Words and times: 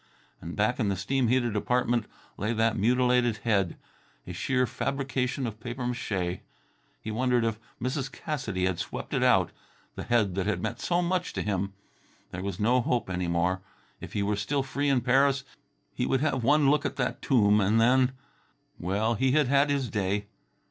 And 0.41 0.55
back 0.55 0.79
in 0.79 0.89
the 0.89 0.95
steam 0.95 1.27
heated 1.27 1.55
apartment 1.55 2.07
lay 2.35 2.53
that 2.53 2.75
mutilated 2.75 3.37
head, 3.43 3.77
a 4.25 4.33
sheer 4.33 4.65
fabrication 4.65 5.45
of 5.45 5.59
papier 5.59 5.85
mâché. 5.85 6.39
He 6.99 7.11
wondered 7.11 7.45
if 7.45 7.59
Mrs. 7.79 8.11
Cassidy 8.11 8.65
had 8.65 8.79
swept 8.79 9.13
it 9.13 9.21
out... 9.21 9.51
the 9.93 10.01
head 10.01 10.33
that 10.33 10.47
had 10.47 10.59
meant 10.59 10.79
so 10.79 11.03
much 11.03 11.33
to 11.33 11.43
him. 11.43 11.73
There 12.31 12.41
was 12.41 12.59
no 12.59 12.81
hope 12.81 13.11
any 13.11 13.27
more. 13.27 13.61
If 13.99 14.13
he 14.13 14.23
were 14.23 14.35
still 14.35 14.63
free 14.63 14.89
in 14.89 15.01
Paris 15.01 15.43
he 15.93 16.07
would 16.07 16.21
have 16.21 16.43
one 16.43 16.71
look 16.71 16.83
at 16.83 16.95
that 16.95 17.21
tomb, 17.21 17.61
and 17.61 17.79
then... 17.79 18.13
well, 18.79 19.13
he 19.13 19.33
had 19.33 19.49
had 19.49 19.69
his 19.69 19.87
day. 19.87 20.25